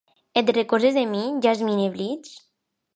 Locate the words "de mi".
0.95-1.39